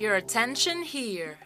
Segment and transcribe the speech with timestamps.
[0.00, 1.36] Your attention here.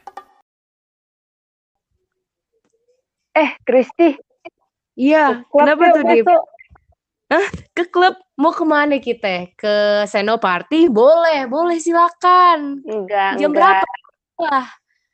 [3.34, 4.14] Eh, Kristi.
[4.94, 6.30] Iya, kenapa tuh, Dip?
[7.34, 7.46] Hah?
[7.74, 8.14] Ke klub?
[8.38, 9.50] Mau ke mana kita?
[9.58, 10.86] Ke Senoparty?
[10.86, 12.78] Boleh, boleh silakan.
[12.86, 13.82] Enggak, Jam enggak.
[13.82, 13.94] berapa?
[14.38, 14.68] Wah,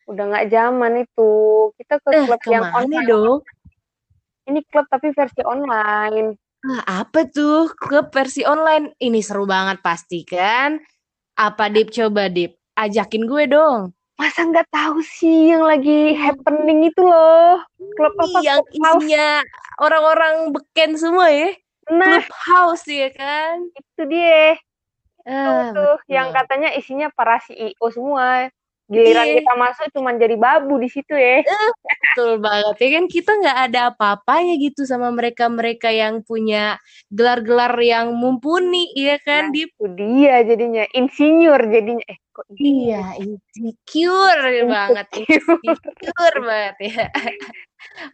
[0.05, 1.33] Udah nggak zaman itu.
[1.81, 3.09] Kita ke eh, klub yang online.
[3.09, 3.41] dong?
[4.53, 6.37] Ini klub tapi versi online.
[6.61, 7.73] Ah, apa tuh?
[7.73, 9.01] Klub versi online.
[9.01, 10.77] Ini seru banget pasti kan?
[11.41, 11.89] Apa, Dip?
[11.89, 12.60] Coba, Dip.
[12.81, 13.93] Ajakin gue dong.
[14.17, 17.61] Masa nggak tahu sih yang lagi happening itu loh.
[17.97, 18.41] Klub apa?
[18.41, 19.05] Yang Klub house.
[19.05, 19.29] isinya
[19.85, 21.53] orang-orang beken semua ya.
[21.93, 23.69] Nah, Klub house ya kan?
[23.69, 24.57] itu dia.
[25.29, 26.09] Ah, tuh betul.
[26.09, 28.49] yang katanya isinya para CEO semua.
[28.91, 29.35] Giliran Iya.
[29.39, 31.47] kita masuk cuman jadi babu di situ ya.
[32.11, 36.75] Betul banget ya kan kita nggak ada apa-apanya gitu sama mereka-mereka yang punya
[37.07, 39.71] gelar-gelar yang mumpuni ya kan Nah, Dip?
[39.79, 42.03] Itu dia jadinya insinyur jadinya.
[42.11, 45.63] Eh, kok Iya, insecure banget, Insecure.
[45.63, 47.05] insecure banget ya.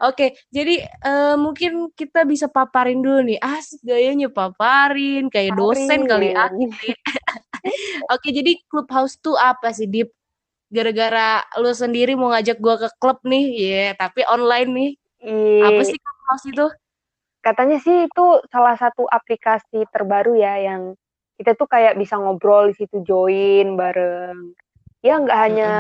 [0.05, 3.41] Oke, jadi eh, mungkin kita bisa paparin dulu nih.
[3.41, 6.69] Asik gayanya paparin, kayak dosen kali Paparin.
[6.71, 6.97] asik ya.
[8.15, 10.13] Oke, jadi Clubhouse tuh apa sih, Dip?
[10.77, 14.93] Gara-gara lu sendiri mau ngajak gua ke klub nih, ya, tapi online nih.
[15.25, 15.65] Iya.
[15.73, 16.67] Apa sih Clubhouse itu?
[17.41, 20.93] Katanya sih itu salah satu aplikasi terbaru ya yang
[21.41, 24.53] kita tuh kayak bisa ngobrol di situ join bareng.
[25.01, 25.73] Ya nggak hanya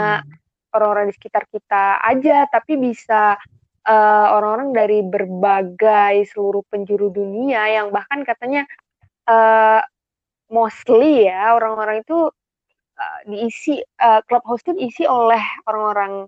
[0.72, 3.36] orang-orang di sekitar kita aja, tapi bisa
[3.84, 8.64] eh, orang-orang dari berbagai seluruh penjuru dunia yang bahkan katanya
[9.28, 9.82] eh,
[10.48, 12.30] mostly ya orang-orang itu
[12.96, 16.26] eh, diisi eh, clubhouse itu diisi oleh orang-orang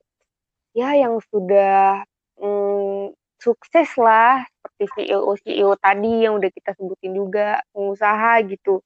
[0.77, 2.05] ya yang sudah
[2.38, 8.84] mm, sukses lah seperti CEO CEO tadi yang udah kita sebutin juga pengusaha gitu.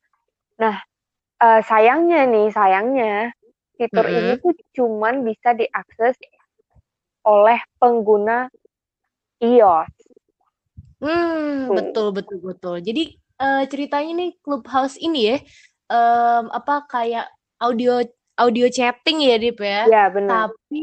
[0.61, 0.81] Nah
[1.43, 3.15] eh, sayangnya nih sayangnya
[3.77, 4.19] fitur Mm-mm.
[4.19, 6.17] ini tuh cuman bisa diakses
[7.27, 8.51] oleh pengguna
[9.43, 9.91] iOS.
[11.03, 11.75] Hmm, Tuh.
[11.75, 12.77] betul betul betul.
[12.79, 15.37] Jadi eh, ceritanya nih Clubhouse ini ya,
[15.91, 17.27] em, apa kayak
[17.63, 18.03] audio
[18.37, 19.87] audio chatting ya, Dip ya.
[19.87, 20.51] Ya benar.
[20.51, 20.83] Tapi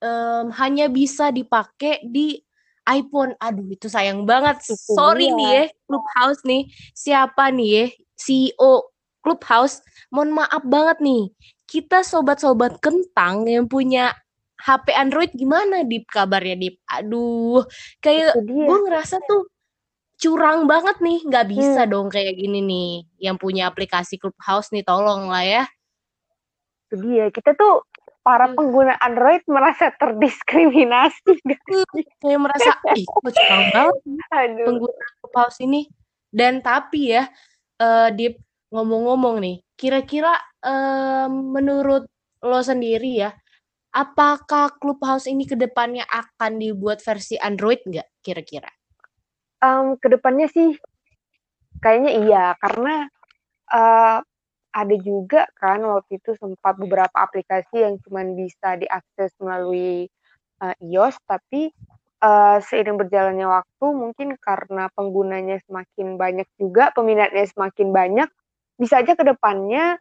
[0.00, 2.40] em, hanya bisa dipakai di
[2.86, 3.34] iPhone.
[3.42, 4.62] Aduh, itu sayang banget.
[4.64, 5.36] Itu Sorry dia.
[5.36, 6.62] nih ya, Clubhouse nih.
[6.96, 7.86] Siapa nih ya?
[8.16, 8.72] CEO
[9.20, 9.82] Clubhouse.
[10.08, 11.22] Mohon maaf banget nih.
[11.66, 14.14] Kita sobat-sobat kentang yang punya
[14.62, 16.06] HP Android gimana, Dip?
[16.08, 16.78] Kabarnya, Dip?
[16.88, 17.66] Aduh,
[18.00, 19.50] kayak gue ngerasa tuh
[20.16, 21.18] curang banget nih.
[21.24, 21.90] Nggak bisa Hmm.
[21.92, 22.90] dong kayak gini nih.
[23.30, 25.64] Yang punya aplikasi Clubhouse nih, tolong lah ya.
[26.88, 27.28] Itu dia.
[27.30, 27.84] Kita tuh
[28.26, 28.56] para Hmm.
[28.58, 31.38] pengguna Android merasa terdiskriminasi.
[32.22, 33.96] Kayak merasa, ih kok curang banget
[34.34, 34.66] Aduh.
[34.66, 35.86] pengguna Clubhouse ini.
[36.26, 37.24] Dan tapi ya,
[37.80, 38.40] eh Dip,
[38.74, 40.34] ngomong-ngomong nih, kira-kira
[40.66, 42.10] eh, menurut
[42.42, 43.30] lo sendiri ya,
[43.94, 48.68] apakah Clubhouse ini ke depannya akan dibuat versi Android nggak kira-kira?
[49.64, 50.76] Em, ke depannya sih
[51.80, 53.08] kayaknya iya karena
[53.72, 54.18] eh,
[54.76, 60.12] ada juga kan waktu itu sempat beberapa aplikasi yang cuma bisa diakses melalui
[60.60, 61.72] eh, iOS tapi
[62.20, 68.28] eh, seiring berjalannya waktu mungkin karena penggunanya semakin banyak juga peminatnya semakin banyak
[68.76, 69.96] bisa aja ke depannya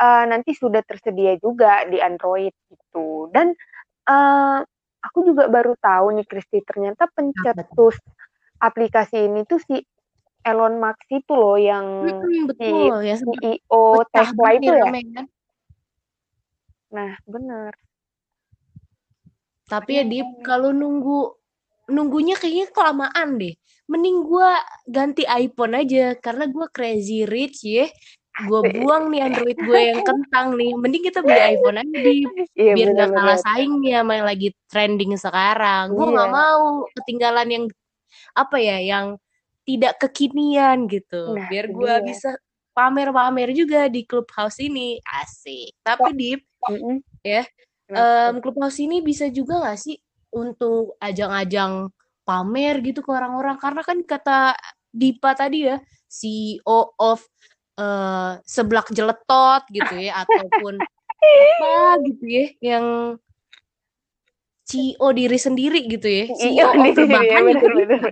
[0.00, 3.28] eh, nanti sudah tersedia juga di Android gitu.
[3.32, 3.52] Dan
[4.08, 4.58] eh,
[5.04, 7.96] aku juga baru tahu nih Kristi ternyata pencetus
[8.60, 9.82] aplikasi ini tuh si
[10.46, 13.82] Elon Musk itu loh yang Hmm, betul ya sempat CEO
[14.14, 14.84] Tesla itu ya.
[14.86, 15.26] kan.
[16.94, 17.72] Nah, benar.
[19.66, 21.34] Tapi ya Dip, kalau nunggu
[21.90, 23.54] nunggunya kayaknya kelamaan deh.
[23.90, 27.90] Mending gua ganti iPhone aja karena gua crazy rich ya.
[28.46, 28.78] Gua Asik.
[28.78, 30.70] buang nih Android gue yang kentang nih.
[30.78, 32.30] Mending kita beli iPhone aja Dip.
[32.56, 33.46] Iya Biar nggak kalah benar-benar.
[33.50, 35.84] saing nih sama yang lagi trending sekarang.
[35.98, 36.36] Gua nggak Iya.
[36.38, 36.62] mau
[36.94, 37.64] ketinggalan yang
[38.34, 39.20] apa ya, yang
[39.66, 41.34] tidak kekinian gitu.
[41.34, 41.98] Nah, Biar dia.
[42.06, 42.30] bisa
[42.76, 45.00] pamer-pamer juga di Clubhouse ini.
[45.02, 45.74] Asik.
[45.82, 46.38] Tapi
[46.70, 47.02] Mm-mm.
[47.24, 47.42] ya?
[47.90, 49.96] Em, Clubhouse ini bisa juga nggak sih
[50.34, 51.90] untuk ajang-ajang
[52.22, 53.56] pamer gitu ke orang-orang?
[53.56, 54.54] Karena kan kata
[54.92, 55.76] Dipa tadi ya,
[56.06, 57.24] CEO of
[57.76, 60.78] eh, seblak jeletot gitu ya, ataupun
[61.60, 62.86] apa gitu ya, yang
[64.66, 67.54] CEO diri sendiri gitu ya, Iya, CEO of diri, rebahan ya,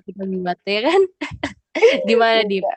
[0.07, 1.03] kita buat ya kan?
[2.09, 2.41] Gimana?
[2.47, 2.75] Iya.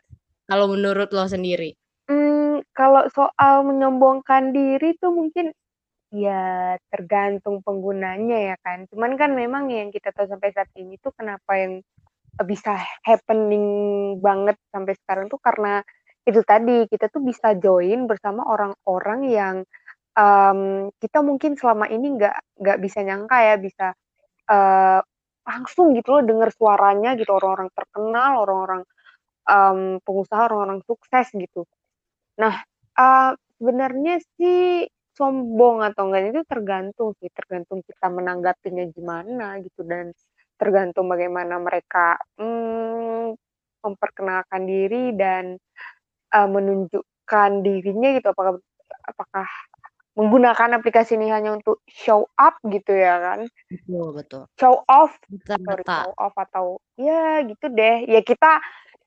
[0.50, 1.78] Kalau menurut lo sendiri?
[2.10, 5.54] Hmm, kalau soal menyombongkan diri tuh mungkin
[6.10, 8.90] ya tergantung penggunanya ya kan.
[8.90, 11.84] Cuman kan memang yang kita tahu sampai saat ini tuh kenapa yang
[12.48, 13.66] bisa happening
[14.22, 15.82] banget sampai sekarang tuh karena
[16.28, 19.56] itu tadi kita tuh bisa join bersama orang-orang yang
[20.18, 23.88] um, kita mungkin selama ini nggak nggak bisa nyangka ya bisa
[24.50, 25.00] uh,
[25.48, 28.82] langsung gitu loh dengar suaranya gitu orang-orang terkenal orang-orang
[29.48, 31.64] um, pengusaha orang-orang sukses gitu.
[32.42, 32.60] Nah
[33.00, 33.32] uh,
[33.62, 40.14] sebenarnya sih sombong atau enggak itu tergantung sih tergantung kita menanggapinya gimana gitu dan
[40.58, 43.34] tergantung bagaimana mereka hmm,
[43.82, 45.58] memperkenalkan diri dan
[46.34, 48.28] uh, menunjukkan dirinya gitu.
[48.34, 48.60] Apakah
[49.08, 49.48] apakah
[50.18, 53.40] menggunakan aplikasi ini hanya untuk show up gitu ya kan?
[53.70, 54.44] Betul betul.
[54.58, 55.14] Show off?
[55.46, 58.10] Sorry, show off atau ya gitu deh.
[58.10, 58.58] Ya kita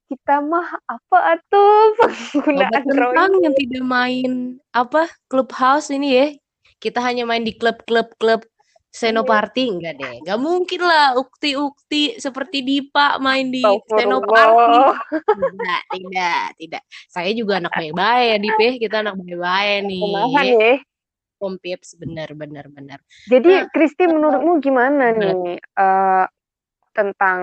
[0.07, 4.33] kita mah apa atuh pengguna Sobat Android yang tidak main
[4.71, 6.27] apa clubhouse ini ya.
[6.81, 8.47] Kita hanya main di klub-klub klub
[8.91, 10.19] Senoparty enggak deh.
[10.19, 14.79] Enggak mungkin lah ukti-ukti seperti Dipa main di Senoparty.
[15.11, 16.83] Tidak tidak tidak.
[17.07, 18.73] Saya juga anak baik-baik ya Dip ya.
[18.79, 20.90] Kita anak baik-baik nih
[21.41, 26.25] Om Pips benar benar benar jadi Nah, Kristi menurutmu gimana nih eh,
[26.93, 27.41] tentang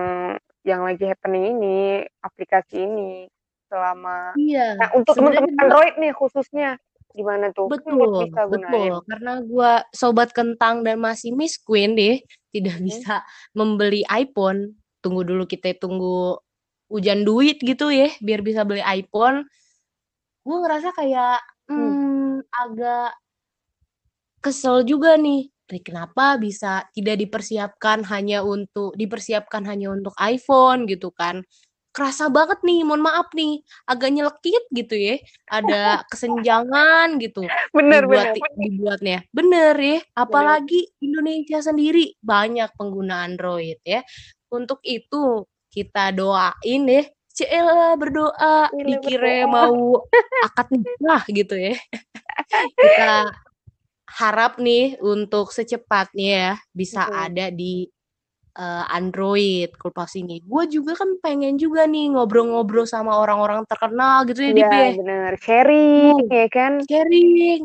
[0.62, 1.78] yang lagi happening ini
[2.22, 3.26] aplikasi ini
[3.68, 6.78] selama iya nah, untuk teman-teman Android nih khususnya
[7.12, 8.94] gimana tuh Kan Betul, gunain betul.
[9.08, 12.20] Karena gua sobat kentang dan masih Miss Queen deh,
[12.54, 12.86] tidak Hmm.
[12.86, 13.14] bisa
[13.56, 14.78] membeli iPhone.
[15.02, 16.38] Tunggu dulu kita tunggu
[16.88, 19.44] hujan duit gitu ya, biar bisa beli iPhone.
[20.42, 23.12] Gue ngerasa kayak hmm, agak
[24.42, 25.50] kesel juga nih.
[25.68, 31.44] Nih, Kenapa bisa tidak dipersiapkan hanya untuk dipersiapkan hanya untuk iPhone gitu kan?
[31.92, 35.16] Kerasa banget nih, mohon maaf nih, agak nyelekit gitu ya.
[35.50, 35.80] Ada
[36.10, 37.44] kesenjangan gitu
[37.74, 39.18] bener dibuat bener dibuatnya.
[39.28, 44.00] Bener ya, apalagi Indonesia sendiri banyak pengguna Android ya.
[44.48, 47.04] Untuk itu kita doain ya.
[47.38, 49.52] Cela berdoa Cela dikira berdoa.
[49.52, 50.02] mau
[50.46, 51.74] akad nikah gitu ya.
[52.82, 53.30] kita
[54.08, 57.20] harap nih untuk secepatnya ya bisa Betul.
[57.20, 57.74] ada di
[58.56, 60.40] eh, Android Clubhouse ini.
[60.42, 64.90] Gue juga kan pengen juga nih ngobrol-ngobrol sama orang-orang terkenal gitu ya, Iya ya.
[64.96, 66.32] bener sharing Tuh.
[66.32, 67.60] ya kan Sharing,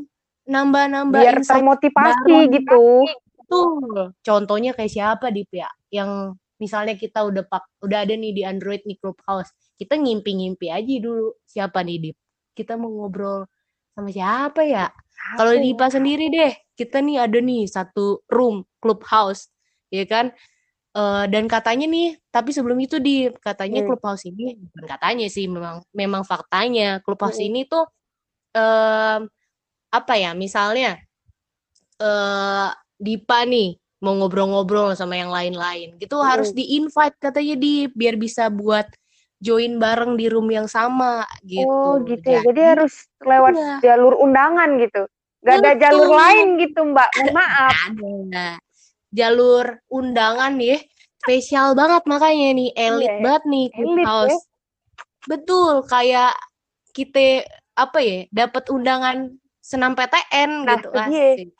[0.52, 2.52] nambah-nambah biar termotivasi baru.
[2.52, 2.86] gitu
[3.44, 4.16] Betul.
[4.24, 5.70] Contohnya kayak siapa Dip ya?
[5.94, 9.52] Yang misalnya kita udah pak udah ada nih di Android nih Clubhouse.
[9.76, 12.18] Kita ngimpi-ngimpi aja dulu siapa nih Dip.
[12.56, 13.46] Kita mau ngobrol
[13.94, 14.90] sama siapa ya?
[15.38, 15.64] Kalau Apa ya?
[15.64, 19.48] Dipa sendiri deh, kita nih ada nih satu room Clubhouse,
[19.94, 20.34] ya kan?
[20.94, 23.90] Eh, dan katanya nih, tapi sebelum itu di katanya Hmm.
[23.94, 27.50] Clubhouse ini bukan katanya sih memang memang faktanya Clubhouse Mm-mm.
[27.50, 27.86] ini tuh
[28.54, 29.26] em,
[29.90, 30.38] apa ya?
[30.38, 31.02] Misalnya
[32.02, 36.30] eh Dipa nih mau ngobrol-ngobrol sama yang lain-lain, gitu Mm-mm.
[36.30, 38.86] harus di-invite katanya di biar bisa buat
[39.44, 41.68] join bareng di room yang sama gitu.
[41.68, 42.40] oh gitu ya.
[42.40, 43.76] Jadi jadi harus lewat iya.
[43.84, 45.04] jalur undangan gitu.
[45.44, 46.20] Gak ada jalur Betul.
[46.24, 47.10] lain gitu mbak.
[47.36, 47.76] Maaf.
[47.92, 48.48] ada
[49.12, 50.80] jalur undangan nih
[51.20, 52.70] spesial banget makanya nih.
[52.80, 54.32] Elit Iya, banget nih elit Clubhouse.
[54.32, 54.40] Ya.
[55.24, 56.34] betul kayak
[56.96, 57.48] kita
[57.80, 59.18] apa ya dapat undangan
[59.60, 61.52] senam PTN Nah, gitu asik.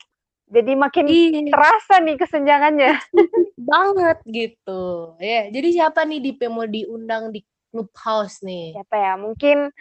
[0.44, 2.92] Jadi makin Iya, terasa nih kesenjangannya.
[3.72, 5.16] Banget gitu.
[5.20, 7.44] Ya jadi siapa nih di mau diundang di
[7.74, 8.78] Clubhouse nih.
[8.78, 9.12] Siapa ya?
[9.18, 9.74] Mungkin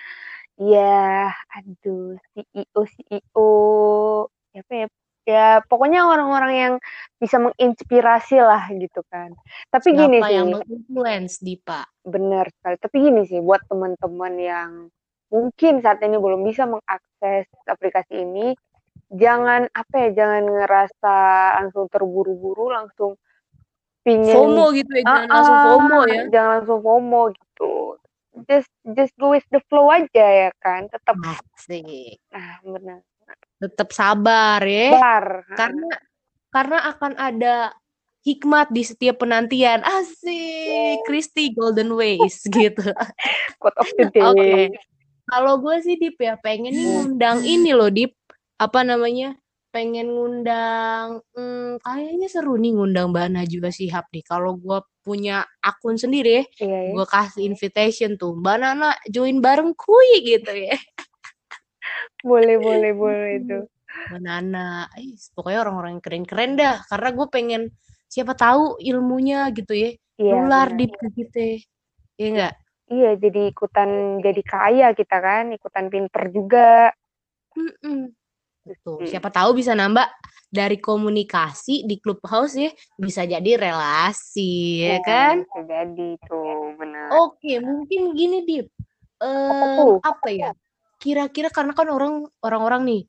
[0.58, 3.50] ya aduh CEO CEO
[4.50, 4.88] siapa ya?
[5.24, 6.74] Ya pokoknya orang-orang yang
[7.22, 9.32] bisa menginspirasi lah gitu kan.
[9.72, 10.36] Tapi gini siapa sih.
[10.36, 11.86] yang menginfluence Dipa?
[12.04, 12.76] Benar sekali.
[12.82, 14.72] Tapi gini sih buat teman-teman yang
[15.32, 18.52] mungkin saat ini belum bisa mengakses aplikasi ini
[19.14, 21.16] jangan apa ya jangan ngerasa
[21.62, 23.18] langsung terburu-buru langsung
[24.04, 26.22] pingin FOMO gitu ya jangan Ah, langsung ah, FOMO ya.
[26.30, 27.53] jangan langsung FOMO gitu
[28.50, 30.90] just just go with the flow aja ya kan?
[30.90, 32.20] Tetap asik.
[32.32, 33.02] Nah benar
[33.64, 34.92] tetap sabar ya.
[34.92, 35.90] Bar karena
[36.52, 37.56] karena akan ada
[38.28, 39.80] hikmat di setiap penantian.
[39.84, 42.92] Asik Christy Golden Ways gitu.
[43.60, 44.24] Quote of the day.
[44.24, 44.54] Oke.
[45.24, 48.12] Kalau gue sih Dip ya pengen nih ngundang ini loh Dip.
[48.60, 49.40] Apa namanya?
[49.72, 54.24] Pengen ngundang hmm, kayaknya seru nih ngundang Mbak Najwa Shihab nih.
[54.28, 56.92] Kalau gue punya akun sendiri ya iya ya.
[56.96, 60.80] gue kasih invitation tuh Mbak Nana join bareng kui gitu ya
[62.24, 63.60] boleh boleh boleh itu
[63.94, 66.82] Mbak Nana, eh, pokoknya orang-orang yang keren-keren dah.
[66.90, 67.62] Karena gue pengen
[68.10, 71.62] siapa tahu ilmunya gitu ya, iya nular di ke kita.
[72.18, 72.54] Iya enggak?
[72.94, 76.94] iya jadi ikutan jadi kaya kita kan ikutan pinter juga
[77.54, 78.14] Mm-mm.
[78.64, 79.04] Betul.
[79.04, 79.10] Hmm.
[79.12, 80.08] Siapa tahu bisa nambah
[80.54, 85.42] dari komunikasi di clubhouse ya, bisa jadi relasi, ya kan?
[85.42, 88.70] bisa jadi tuh benar Oke, mungkin gini Dip.
[89.18, 89.98] Em, tuh?
[90.00, 90.52] apa ya?
[91.02, 93.04] Kira-kira karena kan orang orang-orang nih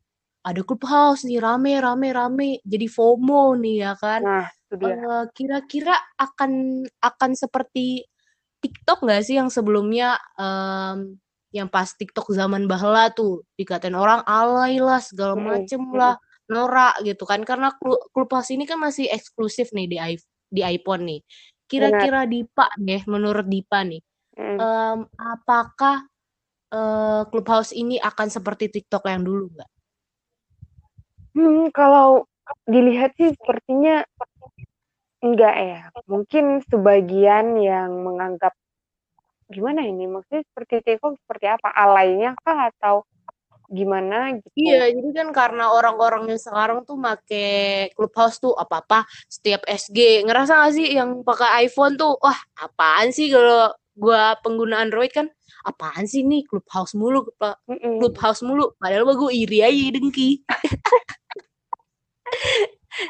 [0.44, 4.48] ada clubhouse nih rame rame rame jadi FOMO nih ya kan Nah.
[4.74, 8.02] Eh, kira-kira akan akan seperti
[8.58, 11.14] TikTok nggak sih yang sebelumnya em,
[11.54, 15.94] yang pas TikTok zaman bahla tuh dikatain orang alay lah segala Mm-mm, macem mm-mm.
[15.94, 16.18] lah
[16.50, 19.96] norak gitu kan karena Clu- Clubhouse ini kan masih eksklusif nih di
[20.50, 21.20] di iPhone nih
[21.70, 24.02] kira-kira Dipa nih menurut Dipa nih
[24.36, 26.04] em, apakah
[26.74, 29.70] eh, Clubhouse ini akan seperti TikTok yang dulu nggak?
[31.34, 32.30] Hmm, kalau
[32.68, 34.06] dilihat sih sepertinya
[35.24, 35.80] enggak ya.
[36.06, 38.54] Mungkin sebagian yang menganggap
[39.54, 40.10] gimana ini?
[40.10, 41.70] Maksudnya seperti TikTok seperti apa?
[41.70, 43.06] Alaynya kah atau
[43.70, 44.50] gimana gitu?
[44.54, 50.26] Iya, jadi kan karena orang-orang yang sekarang tuh make Clubhouse tuh apa-apa setiap SG.
[50.26, 55.30] Ngerasa gak sih yang pakai iPhone tuh, wah apaan sih kalau gua pengguna Android kan,
[55.64, 57.24] apaan sih nih Clubhouse mulu.
[57.72, 58.74] Clubhouse mulu.
[58.76, 60.42] Padahal mah gue iri aja dengki.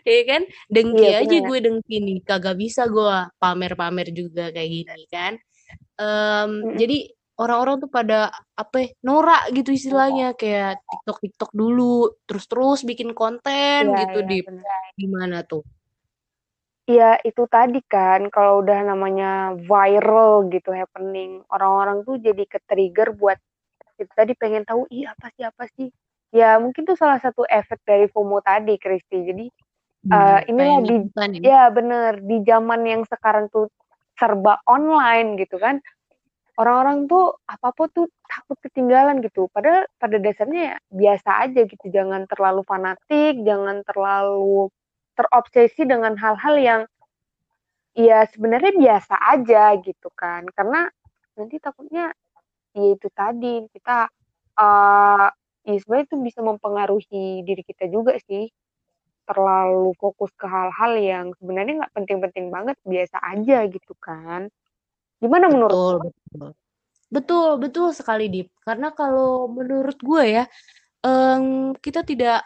[0.09, 0.43] Iya kan?
[0.73, 2.19] Dengki Iya, aja gue dengki nih.
[2.25, 5.37] Kagak bisa gua pamer-pamer juga kayak gini kan.
[5.95, 6.75] Em, Mm-mm.
[6.75, 6.99] jadi
[7.39, 13.91] orang-orang tuh pada apa ya, norak gitu istilahnya kayak TikTok TikTok dulu terus-terus bikin konten
[13.91, 14.37] Iya, gitu iya, di
[14.99, 15.63] gimana tuh?
[16.85, 23.41] Ya itu tadi kan kalau udah namanya viral gitu happening orang-orang tuh jadi ke-trigger buat
[23.97, 25.89] itu tadi pengen tahu ih apa sih apa sih
[26.35, 29.47] ya mungkin tuh salah satu efek dari FOMO tadi Kristi jadi
[30.11, 31.41] eh, inilah pengen di ikutan ya.
[31.41, 33.71] ya bener di zaman yang sekarang tuh
[34.19, 35.79] serba online gitu kan
[36.61, 39.51] orang-orang tuh apa-apa tuh takut ketinggalan gitu.
[39.51, 44.71] Padahal pada dasarnya ya biasa aja gitu jangan terlalu fanatik jangan terlalu
[45.19, 46.83] terobsesi dengan hal-hal yang
[47.95, 50.47] ya sebenarnya biasa aja gitu kan.
[50.55, 50.87] Karena
[51.39, 52.11] nanti takutnya
[52.75, 54.11] ya itu tadi kita
[54.59, 55.29] eh
[55.67, 58.47] ya itu bisa mempengaruhi diri kita juga sih
[59.25, 64.49] terlalu fokus ke hal-hal yang sebenarnya nggak penting-penting banget biasa aja gitu kan
[65.19, 66.49] gimana menurut Betul, betul.
[67.15, 68.51] Betul, betul sekali Dip.
[68.59, 70.45] Karena kalau menurut gue ya,
[71.07, 72.43] em, kita tidak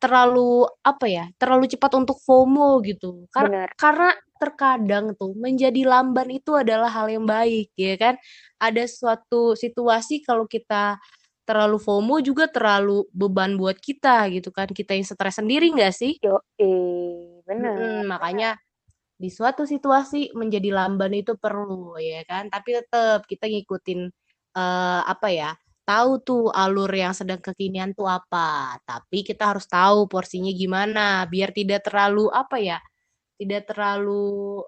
[0.00, 3.28] terlalu apa ya, terlalu cepat untuk FOMO gitu.
[3.32, 8.14] Karena karena terkadang tuh menjadi lamban itu adalah hal yang baik, ya kan?
[8.56, 10.96] Ada suatu situasi kalau kita
[11.50, 14.70] terlalu FOMO juga terlalu beban buat kita gitu kan.
[14.70, 16.12] Kita yang stres sendiri nggak sih?
[16.22, 18.50] yo eh benar Mm-mm, makanya
[19.20, 24.00] di suatu situasi menjadi lamban itu perlu ya kan tapi tetap kita ngikutin
[24.56, 25.50] eh, apa ya
[25.84, 31.50] tahu tuh alur yang sedang kekinian tuh apa tapi kita harus tahu porsinya gimana biar
[31.52, 32.78] tidak terlalu apa ya
[33.40, 34.64] tidak terlalu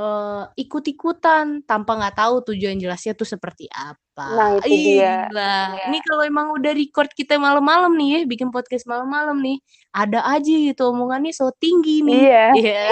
[0.00, 5.28] eh, ikut-ikutan tanpa nggak tahu tujuan jelasnya tuh seperti apa nah itu Ih, dia.
[5.88, 9.60] Ini kalau emang udah record kita malam-malam nih ya, bikin podcast malam-malam nih,
[9.92, 12.20] ada aja gitu omongannya so tinggi nih.
[12.28, 12.84] iya Iya.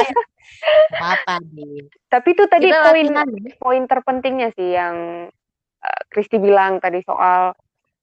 [0.97, 1.87] Apa nih?
[2.09, 3.53] tapi itu tadi Kita poin latihan ya.
[3.61, 4.97] poin terpentingnya sih yang
[5.85, 7.53] eh, Kristi bilang tadi soal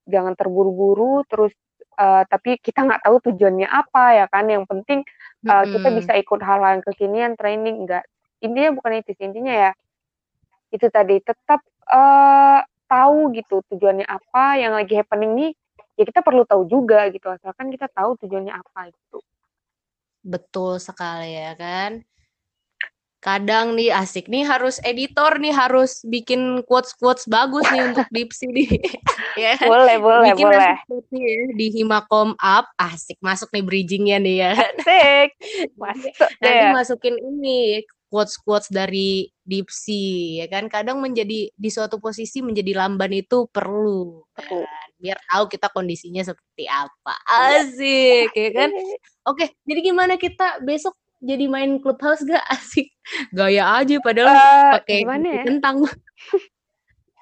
[0.06, 1.52] jangan terburu-buru terus
[1.98, 5.02] eh, tapi kita nggak tahu tujuannya apa ya kan yang penting
[5.44, 5.98] eh, kita Mm-mm.
[6.00, 8.06] bisa ikut hal-hal yang kekinian training enggak
[8.46, 9.72] intinya bukan itu sih intinya ya
[10.70, 11.60] itu tadi tetap
[11.90, 15.52] eh, tahu gitu tujuannya apa yang lagi happening nih
[15.98, 19.20] ya kita perlu tahu juga gitu asalkan kita tahu tujuannya apa gitu
[20.25, 22.02] Betul sekali ya kan.
[23.22, 28.70] Kadang nih asik nih harus editor nih harus bikin quotes-quotes bagus nih untuk Dipsi nih.
[29.42, 29.54] ya.
[29.58, 29.70] kan?
[29.70, 34.52] boleh boleh Bikin boleh quotes-nya ya di Himakom Up, asik masuk nih bridgingnya nih ya.
[34.58, 35.30] asik
[35.82, 37.86] masuk Nanti deh masukin ini
[38.16, 40.72] quotes-quotes dari Dipsi ya kan.
[40.72, 44.64] Kadang menjadi di suatu posisi menjadi lamban itu perlu kan.
[44.96, 47.14] Biar tahu kita kondisinya seperti apa.
[47.28, 48.72] Asik ya kan.
[49.30, 52.88] Oke, jadi gimana kita besok jadi main clubhouse gak asik?
[53.36, 55.44] Gaya aja padahal Eh, pakai gimana ya?
[55.44, 55.84] kentang.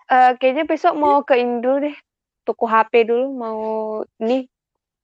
[0.03, 1.95] Eh, kayaknya besok mau ke Indo deh
[2.43, 3.59] tuku HP dulu mau
[4.19, 4.45] nih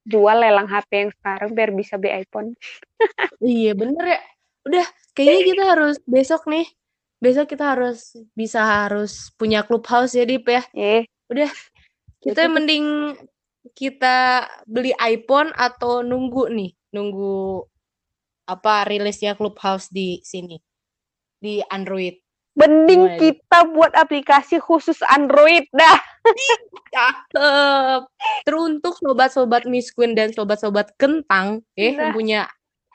[0.04, 2.54] jual lelang HP yang sekarang biar bisa beli iPhone
[3.40, 4.22] Iya bener ya.
[4.70, 4.86] Udah,
[5.18, 6.70] kayaknya kita harus besok nih.
[7.20, 10.62] Besok kita harus bisa harus punya clubhouse ya Dip ya.
[10.78, 11.50] eh Udah,
[12.22, 12.54] kita Betul.
[12.54, 12.86] mending
[13.74, 17.66] kita beli iPhone atau nunggu nih, nunggu
[18.50, 20.58] apa rilisnya Clubhouse di sini
[21.38, 22.18] di Android.
[22.60, 25.96] mending kita buat aplikasi khusus Android dah
[26.94, 28.02] Cakep.
[28.44, 32.16] Teruntuk sobat-sobat Miss Queen dan sobat-sobat kentang, eh yang Nah.
[32.18, 32.42] punya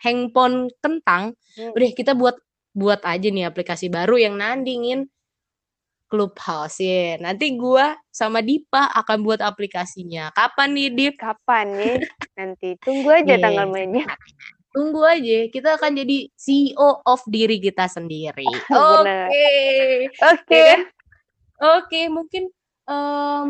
[0.02, 1.70] handphone kentang, Hmm.
[1.76, 2.34] udah kita buat
[2.74, 5.06] buat aja nih aplikasi baru yang nandingin
[6.10, 7.18] Clubhouse ya.
[7.18, 10.30] Nanti gua sama Dipa akan buat aplikasinya.
[10.34, 11.14] Kapan nih, Dip?
[11.18, 11.96] Kapan nih?
[12.38, 13.42] Nanti tunggu aja Nih.
[13.42, 14.06] tanggal mainnya.
[14.74, 18.46] Tunggu aja, kita akan jadi CEO of diri kita sendiri.
[18.74, 19.50] Oke.
[20.18, 20.50] Oke.
[20.50, 20.80] kan?
[21.62, 22.50] Oke, mungkin
[22.90, 23.46] em,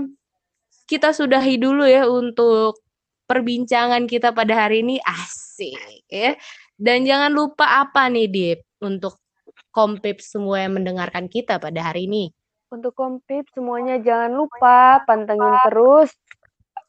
[0.84, 2.83] kita sudahi dulu ya untuk
[3.24, 4.96] perbincangan kita pada hari ini.
[5.02, 6.36] Asik ya.
[6.74, 9.22] Dan jangan lupa apa nih, Dip, untuk
[9.70, 12.30] kompip semua yang mendengarkan kita pada hari ini.
[12.74, 16.10] Untuk kompip semuanya jangan lupa pantengin terus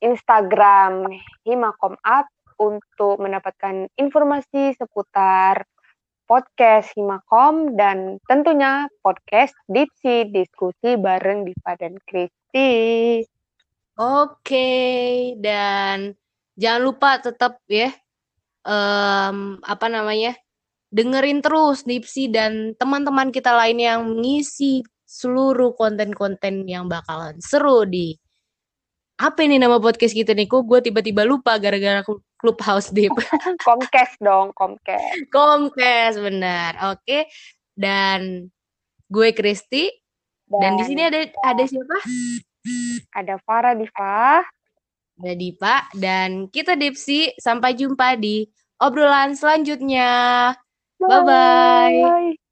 [0.01, 1.05] Instagram
[1.45, 2.25] Himakom Up
[2.57, 5.67] untuk mendapatkan informasi seputar
[6.25, 13.21] podcast Himakom dan tentunya podcast Dipsi diskusi bareng Diva dan Kristi.
[13.95, 14.73] Oke,
[15.39, 16.17] dan
[16.55, 17.91] jangan lupa tetap ya
[18.65, 20.35] em, apa namanya?
[20.95, 28.15] dengerin terus Dipsi dan teman-teman kita lain yang mengisi seluruh konten-konten yang bakalan seru di
[29.15, 30.43] apa ini nama podcast kita nih?
[30.43, 32.03] Kok gue tiba-tiba lupa gara-gara
[32.35, 33.15] Clubhouse Dip.
[33.67, 35.31] Comcast dong, Comcast.
[35.31, 36.75] Comcast benar.
[36.91, 37.31] Oke.
[37.71, 38.51] Dan
[39.07, 39.87] gue Kristi
[40.45, 41.97] dan, di sini ada ada siapa?
[43.17, 44.45] ada Farah Diva.
[45.15, 48.43] Ada Dipa dan kita Dipsi sampai jumpa di
[48.83, 50.51] obrolan selanjutnya.
[50.99, 51.95] Bye-bye.
[52.03, 52.44] Bye.